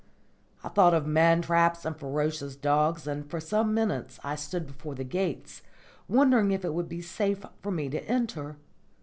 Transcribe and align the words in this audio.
I 0.63 0.69
thought 0.69 0.95
of 0.95 1.05
mantraps 1.05 1.85
and 1.85 1.95
ferocious 1.95 2.55
dogs, 2.55 3.05
and 3.05 3.29
for 3.29 3.39
some 3.39 3.71
minutes 3.71 4.19
I 4.23 4.35
stood 4.35 4.65
before 4.65 4.95
the 4.95 5.03
gates, 5.03 5.61
wondering 6.07 6.49
if 6.49 6.65
it 6.65 6.73
would 6.73 6.89
be 6.89 7.03
safe 7.03 7.45
for 7.61 7.69
me 7.71 7.87
to 7.89 8.03
enter. 8.05 8.57